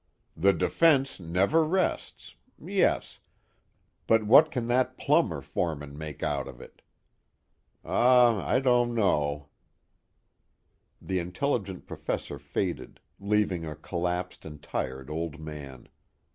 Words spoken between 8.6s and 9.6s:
don't know...."